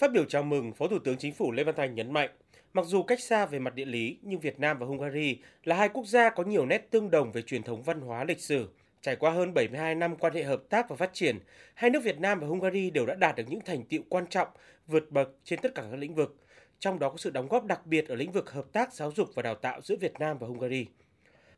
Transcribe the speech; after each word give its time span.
Phát 0.00 0.12
biểu 0.12 0.24
chào 0.24 0.42
mừng, 0.42 0.72
Phó 0.72 0.88
Thủ 0.88 0.98
tướng 0.98 1.16
Chính 1.16 1.34
phủ 1.34 1.52
Lê 1.52 1.64
Văn 1.64 1.74
Thành 1.74 1.94
nhấn 1.94 2.12
mạnh, 2.12 2.30
mặc 2.72 2.86
dù 2.86 3.02
cách 3.02 3.20
xa 3.20 3.46
về 3.46 3.58
mặt 3.58 3.74
địa 3.74 3.84
lý, 3.84 4.18
nhưng 4.22 4.40
Việt 4.40 4.60
Nam 4.60 4.78
và 4.78 4.86
Hungary 4.86 5.38
là 5.64 5.76
hai 5.76 5.88
quốc 5.88 6.06
gia 6.06 6.30
có 6.30 6.42
nhiều 6.42 6.66
nét 6.66 6.90
tương 6.90 7.10
đồng 7.10 7.32
về 7.32 7.42
truyền 7.42 7.62
thống 7.62 7.82
văn 7.82 8.00
hóa 8.00 8.24
lịch 8.24 8.40
sử. 8.40 8.68
Trải 9.02 9.16
qua 9.16 9.30
hơn 9.30 9.54
72 9.54 9.94
năm 9.94 10.16
quan 10.16 10.34
hệ 10.34 10.42
hợp 10.42 10.62
tác 10.70 10.88
và 10.88 10.96
phát 10.96 11.10
triển, 11.12 11.38
hai 11.74 11.90
nước 11.90 12.04
Việt 12.04 12.20
Nam 12.20 12.40
và 12.40 12.46
Hungary 12.46 12.90
đều 12.90 13.06
đã 13.06 13.14
đạt 13.14 13.36
được 13.36 13.44
những 13.48 13.60
thành 13.60 13.84
tiệu 13.84 14.02
quan 14.08 14.26
trọng, 14.26 14.48
vượt 14.86 15.10
bậc 15.10 15.28
trên 15.44 15.60
tất 15.62 15.74
cả 15.74 15.82
các 15.90 15.96
lĩnh 15.96 16.14
vực, 16.14 16.36
trong 16.78 16.98
đó 16.98 17.08
có 17.08 17.16
sự 17.16 17.30
đóng 17.30 17.48
góp 17.48 17.64
đặc 17.64 17.86
biệt 17.86 18.08
ở 18.08 18.14
lĩnh 18.14 18.32
vực 18.32 18.50
hợp 18.50 18.66
tác 18.72 18.92
giáo 18.92 19.12
dục 19.16 19.28
và 19.34 19.42
đào 19.42 19.54
tạo 19.54 19.80
giữa 19.82 19.96
Việt 19.96 20.12
Nam 20.20 20.38
và 20.38 20.46
Hungary. 20.46 20.86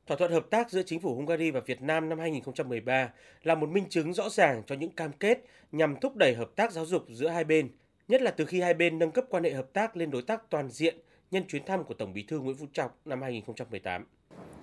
Thỏa 0.07 0.17
thuận 0.17 0.33
hợp 0.33 0.47
tác 0.51 0.71
giữa 0.71 0.83
chính 0.83 1.01
phủ 1.01 1.15
Hungary 1.15 1.51
và 1.51 1.61
Việt 1.61 1.83
Nam 1.83 2.09
năm 2.09 2.19
2013 2.19 3.11
là 3.43 3.55
một 3.55 3.69
minh 3.69 3.85
chứng 3.89 4.15
rõ 4.15 4.29
ràng 4.29 4.63
cho 4.67 4.75
những 4.75 4.91
cam 4.91 5.13
kết 5.13 5.39
nhằm 5.73 5.97
thúc 6.01 6.17
đẩy 6.17 6.35
hợp 6.35 6.51
tác 6.57 6.73
giáo 6.73 6.87
dục 6.87 7.05
giữa 7.09 7.29
hai 7.29 7.45
bên, 7.45 7.69
nhất 8.13 8.23
là 8.23 8.31
từ 8.31 8.45
khi 8.45 8.61
hai 8.61 8.75
bên 8.75 8.99
nâng 8.99 9.11
cấp 9.11 9.25
quan 9.31 9.45
hệ 9.45 9.53
hợp 9.53 9.73
tác 9.73 9.97
lên 9.97 10.11
đối 10.11 10.23
tác 10.23 10.51
toàn 10.51 10.69
diện 10.69 10.97
nhân 11.31 11.45
chuyến 11.49 11.65
thăm 11.67 11.85
của 11.85 11.95
Tổng 11.95 12.13
Bí 12.13 12.23
thư 12.23 12.41
Nguyễn 12.41 12.57
Phú 12.57 12.67
Trọng 12.73 12.91
năm 13.05 13.23
2018. 13.23 14.05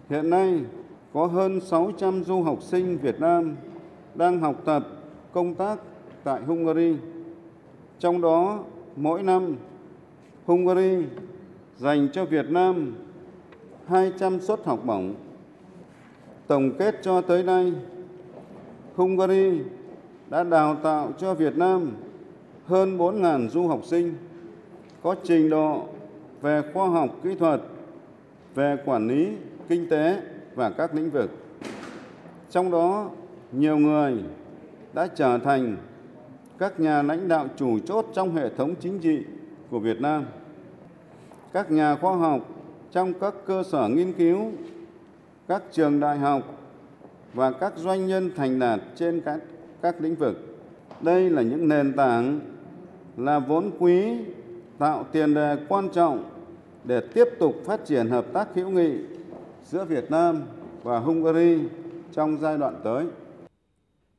Hiện 0.10 0.30
nay, 0.30 0.60
có 1.14 1.26
hơn 1.26 1.62
600 1.62 2.24
du 2.24 2.42
học 2.42 2.64
sinh 2.64 2.98
Việt 2.98 3.20
Nam 3.20 3.56
đang 4.16 4.40
học 4.40 4.56
tập, 4.66 4.88
công 5.32 5.56
tác 5.56 5.80
tại 6.24 6.42
Hungary. 6.42 6.96
Trong 8.00 8.22
đó, 8.22 8.64
mỗi 8.96 9.24
năm, 9.24 9.56
Hungary 10.46 11.06
dành 11.78 12.08
cho 12.14 12.26
Việt 12.26 12.50
Nam 12.50 12.96
200 13.88 14.40
suất 14.40 14.60
học 14.66 14.80
bổng. 14.86 15.16
Tổng 16.48 16.72
kết 16.80 16.96
cho 17.02 17.22
tới 17.22 17.44
nay, 17.44 17.74
Hungary 18.96 19.62
đã 20.30 20.44
đào 20.44 20.76
tạo 20.76 21.12
cho 21.18 21.34
Việt 21.34 21.58
Nam 21.58 21.92
hơn 22.70 22.98
4.000 22.98 23.50
du 23.50 23.68
học 23.68 23.82
sinh 23.86 24.16
có 25.04 25.16
trình 25.24 25.50
độ 25.50 25.88
về 26.42 26.62
khoa 26.74 26.90
học 26.90 27.10
kỹ 27.24 27.36
thuật, 27.36 27.62
về 28.56 28.78
quản 28.86 29.08
lý, 29.08 29.30
kinh 29.68 29.90
tế 29.90 30.22
và 30.56 30.70
các 30.70 30.96
lĩnh 30.96 31.10
vực. 31.10 31.30
Trong 32.50 32.72
đó, 32.72 33.10
nhiều 33.52 33.78
người 33.78 34.24
đã 34.94 35.08
trở 35.08 35.38
thành 35.38 35.78
các 36.58 36.80
nhà 36.80 37.02
lãnh 37.02 37.28
đạo 37.28 37.48
chủ 37.58 37.80
chốt 37.80 38.06
trong 38.14 38.36
hệ 38.36 38.50
thống 38.50 38.76
chính 38.80 39.00
trị 39.00 39.24
của 39.70 39.80
Việt 39.80 40.02
Nam, 40.02 40.26
các 41.54 41.72
nhà 41.72 41.96
khoa 41.96 42.16
học 42.16 42.42
trong 42.92 43.14
các 43.14 43.34
cơ 43.46 43.64
sở 43.64 43.88
nghiên 43.88 44.14
cứu, 44.14 44.52
các 45.48 45.64
trường 45.72 46.00
đại 46.00 46.18
học 46.18 46.44
và 47.34 47.52
các 47.52 47.74
doanh 47.78 48.08
nhân 48.08 48.32
thành 48.36 48.60
đạt 48.60 48.80
trên 48.96 49.22
các, 49.22 49.40
các 49.82 50.02
lĩnh 50.02 50.16
vực. 50.16 50.58
Đây 51.02 51.30
là 51.30 51.42
những 51.42 51.68
nền 51.68 51.94
tảng, 51.94 52.40
là 53.20 53.40
vốn 53.40 53.72
quý 53.80 54.18
tạo 54.78 55.06
tiền 55.12 55.34
đề 55.34 55.58
quan 55.70 55.90
trọng 55.94 56.30
để 56.84 57.02
tiếp 57.14 57.26
tục 57.40 57.56
phát 57.66 57.86
triển 57.86 58.10
hợp 58.10 58.26
tác 58.34 58.48
hữu 58.56 58.70
nghị 58.70 58.92
giữa 59.66 59.86
Việt 59.86 60.12
Nam 60.12 60.44
và 60.84 61.00
Hungary 61.00 61.58
trong 62.14 62.38
giai 62.42 62.58
đoạn 62.58 62.82
tới. 62.84 63.06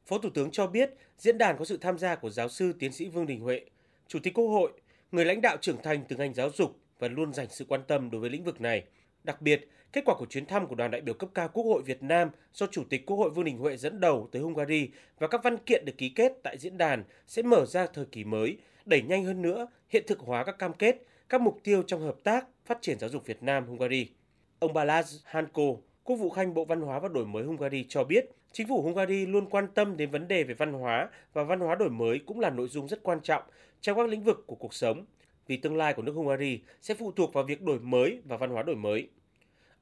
Phó 0.06 0.18
Thủ 0.18 0.28
tướng 0.34 0.50
cho 0.50 0.66
biết 0.66 0.94
diễn 1.18 1.38
đàn 1.38 1.56
có 1.58 1.64
sự 1.64 1.76
tham 1.76 1.98
gia 1.98 2.14
của 2.14 2.30
giáo 2.30 2.48
sư 2.48 2.72
tiến 2.78 2.92
sĩ 2.92 3.08
Vương 3.08 3.26
Đình 3.26 3.40
Huệ, 3.40 3.60
Chủ 4.08 4.18
tịch 4.22 4.34
Quốc 4.34 4.46
hội, 4.46 4.72
người 5.12 5.24
lãnh 5.24 5.40
đạo 5.40 5.56
trưởng 5.60 5.82
thành 5.82 6.04
từ 6.08 6.16
ngành 6.16 6.34
giáo 6.34 6.50
dục 6.54 6.76
và 6.98 7.08
luôn 7.08 7.32
dành 7.32 7.46
sự 7.50 7.64
quan 7.68 7.80
tâm 7.88 8.10
đối 8.10 8.20
với 8.20 8.30
lĩnh 8.30 8.44
vực 8.44 8.60
này. 8.60 8.84
Đặc 9.24 9.42
biệt, 9.42 9.68
kết 9.92 10.04
quả 10.04 10.14
của 10.18 10.26
chuyến 10.26 10.46
thăm 10.46 10.66
của 10.66 10.74
đoàn 10.74 10.90
đại 10.90 11.00
biểu 11.00 11.14
cấp 11.14 11.30
cao 11.34 11.48
Quốc 11.48 11.64
hội 11.64 11.82
Việt 11.82 12.02
Nam 12.02 12.30
do 12.52 12.66
Chủ 12.66 12.84
tịch 12.90 13.06
Quốc 13.06 13.16
hội 13.16 13.30
Vương 13.30 13.44
Đình 13.44 13.58
Huệ 13.58 13.76
dẫn 13.76 14.00
đầu 14.00 14.28
tới 14.32 14.42
Hungary 14.42 14.88
và 15.18 15.28
các 15.28 15.42
văn 15.44 15.56
kiện 15.56 15.84
được 15.84 15.98
ký 15.98 16.08
kết 16.08 16.32
tại 16.42 16.58
diễn 16.58 16.78
đàn 16.78 17.04
sẽ 17.26 17.42
mở 17.42 17.66
ra 17.66 17.86
thời 17.86 18.04
kỳ 18.04 18.24
mới, 18.24 18.56
đẩy 18.90 19.02
nhanh 19.02 19.24
hơn 19.24 19.42
nữa 19.42 19.66
hiện 19.88 20.04
thực 20.06 20.18
hóa 20.18 20.44
các 20.44 20.58
cam 20.58 20.72
kết, 20.72 21.02
các 21.28 21.40
mục 21.40 21.58
tiêu 21.64 21.82
trong 21.82 22.00
hợp 22.00 22.16
tác 22.24 22.46
phát 22.66 22.78
triển 22.80 22.98
giáo 22.98 23.10
dục 23.10 23.26
Việt 23.26 23.42
Nam 23.42 23.66
Hungary. 23.66 24.10
Ông 24.58 24.72
Balázs 24.72 25.18
Hanko, 25.24 25.62
Quốc 26.04 26.16
vụ 26.16 26.30
Khanh 26.30 26.54
Bộ 26.54 26.64
Văn 26.64 26.80
hóa 26.80 26.98
và 26.98 27.08
Đổi 27.08 27.26
mới 27.26 27.44
Hungary 27.44 27.86
cho 27.88 28.04
biết, 28.04 28.24
chính 28.52 28.68
phủ 28.68 28.82
Hungary 28.82 29.26
luôn 29.26 29.46
quan 29.50 29.66
tâm 29.74 29.96
đến 29.96 30.10
vấn 30.10 30.28
đề 30.28 30.44
về 30.44 30.54
văn 30.54 30.72
hóa 30.72 31.08
và 31.32 31.44
văn 31.44 31.60
hóa 31.60 31.74
đổi 31.74 31.90
mới 31.90 32.18
cũng 32.26 32.40
là 32.40 32.50
nội 32.50 32.68
dung 32.68 32.88
rất 32.88 33.02
quan 33.02 33.20
trọng 33.20 33.42
trong 33.80 33.96
các 33.96 34.08
lĩnh 34.08 34.24
vực 34.24 34.44
của 34.46 34.54
cuộc 34.54 34.74
sống, 34.74 35.04
vì 35.46 35.56
tương 35.56 35.76
lai 35.76 35.94
của 35.94 36.02
nước 36.02 36.12
Hungary 36.12 36.60
sẽ 36.80 36.94
phụ 36.94 37.12
thuộc 37.12 37.32
vào 37.32 37.44
việc 37.44 37.62
đổi 37.62 37.78
mới 37.80 38.20
và 38.24 38.36
văn 38.36 38.50
hóa 38.50 38.62
đổi 38.62 38.76
mới. 38.76 39.08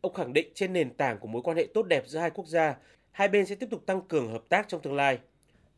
Ông 0.00 0.14
khẳng 0.14 0.32
định 0.32 0.48
trên 0.54 0.72
nền 0.72 0.94
tảng 0.94 1.18
của 1.18 1.28
mối 1.28 1.42
quan 1.42 1.56
hệ 1.56 1.66
tốt 1.74 1.82
đẹp 1.82 2.02
giữa 2.06 2.18
hai 2.18 2.30
quốc 2.30 2.47
gia, 2.47 2.76
hai 3.10 3.28
bên 3.28 3.47
sẽ 3.47 3.54
tiếp 3.54 3.66
tục 3.70 3.86
tăng 3.86 4.00
cường 4.00 4.32
hợp 4.32 4.42
tác 4.48 4.68
trong 4.68 4.80
tương 4.80 4.97
lai. 4.97 5.18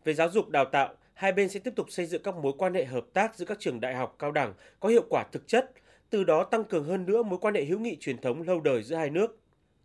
Về 0.04 0.14
giáo 0.14 0.30
dục 0.30 0.48
đào 0.48 0.64
tạo, 0.64 0.94
hai 1.20 1.32
bên 1.32 1.48
sẽ 1.48 1.60
tiếp 1.60 1.72
tục 1.76 1.91
xây 1.91 2.06
dựng 2.06 2.22
các 2.22 2.34
mối 2.34 2.53
quan 2.58 2.75
hệ 2.75 2.84
hợp 2.84 3.06
tác 3.12 3.36
giữa 3.36 3.44
các 3.44 3.60
trường 3.60 3.81
đại 3.81 3.94
học 3.94 4.16
cao 4.19 4.32
đẳng 4.32 4.54
có 4.81 4.88
hiệu 4.88 5.04
quả 5.10 5.25
thực 5.32 5.48
chất, 5.48 5.70
từ 6.10 6.25
đó 6.25 6.44
tăng 6.44 6.64
cường 6.64 6.84
hơn 6.84 7.06
nữa 7.06 7.22
mối 7.22 7.38
quan 7.38 7.54
hệ 7.54 7.64
hữu 7.64 7.78
nghị 7.78 7.97
truyền 7.97 8.19
thống 8.19 8.42
lâu 8.42 8.60
đời 8.60 8.82
giữa 8.82 8.97
hai 8.97 9.10
nước. 9.10 9.38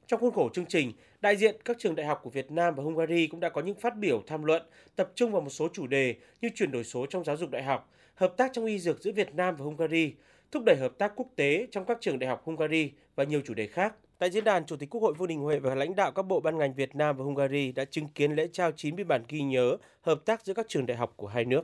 Trong 0.08 0.20
khuôn 0.20 0.34
khổ 0.34 0.50
chương 0.54 0.66
trình, 0.66 0.92
đại 1.22 1.36
diện 1.36 1.56
các 1.66 1.78
trường 1.80 1.96
đại 1.96 2.06
học 2.06 2.20
của 2.24 2.30
Việt 2.30 2.52
Nam 2.52 2.76
và 2.76 2.84
Hungary 2.84 3.28
cũng 3.28 3.40
đã 3.40 3.50
có 3.50 3.62
những 3.62 3.80
phát 3.80 3.98
biểu 3.98 4.24
tham 4.28 4.44
luận 4.44 4.62
tập 4.96 5.12
trung 5.16 5.32
vào 5.32 5.42
một 5.42 5.50
số 5.50 5.68
chủ 5.74 5.88
đề 5.88 6.16
như 6.42 6.50
chuyển 6.56 6.72
đổi 6.72 6.84
số 6.84 7.06
trong 7.06 7.24
giáo 7.24 7.38
dục 7.38 7.52
đại 7.52 7.64
học, 7.64 7.90
hợp 8.16 8.34
tác 8.38 8.54
trong 8.54 8.66
y 8.66 8.80
dược 8.80 9.02
giữa 9.02 9.12
Việt 9.12 9.36
Nam 9.36 9.56
và 9.56 9.66
Hungary, 9.66 10.14
thúc 10.52 10.64
đẩy 10.64 10.76
hợp 10.76 10.98
tác 10.98 11.14
quốc 11.16 11.28
tế 11.36 11.68
trong 11.72 11.86
các 11.86 11.98
trường 12.02 12.20
đại 12.20 12.30
học 12.30 12.42
Hungary 12.46 12.92
và 13.16 13.24
nhiều 13.24 13.42
chủ 13.46 13.54
đề 13.54 13.68
khác. 13.68 13.94
Tại 14.20 14.30
diễn 14.30 14.44
đàn, 14.44 14.66
Chủ 14.66 14.76
tịch 14.76 14.90
Quốc 14.90 15.02
hội 15.02 15.14
Vương 15.14 15.28
Đình 15.28 15.40
Huệ 15.40 15.60
và 15.60 15.76
lãnh 15.76 15.96
đạo 15.96 16.12
các 16.12 16.24
bộ 16.24 16.40
ban 16.40 16.58
ngành 16.58 16.74
Việt 16.74 16.96
Nam 16.96 17.18
và 17.18 17.24
Hungary 17.24 17.72
đã 17.72 17.86
chứng 17.86 18.08
kiến 18.08 18.32
lễ 18.36 18.48
trao 18.54 18.72
9 18.72 18.96
biên 18.96 19.08
bản 19.08 19.24
ghi 19.30 19.42
nhớ 19.42 19.78
hợp 20.02 20.26
tác 20.26 20.46
giữa 20.46 20.54
các 20.54 20.66
trường 20.70 20.86
đại 20.86 20.98
học 20.98 21.14
của 21.16 21.28
hai 21.28 21.46
nước. 21.46 21.54